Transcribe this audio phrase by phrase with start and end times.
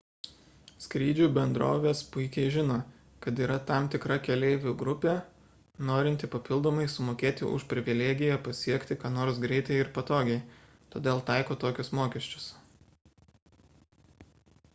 [0.83, 2.77] skrydžių bendrovės puikiai žino
[3.25, 5.11] kad yra tam tikra keleivių grupė
[5.89, 10.39] norinti papildomai sumokėti už privilegiją pasiekti ką nors greitai ir patogiai
[10.97, 12.49] todėl taiko tokius mokesčius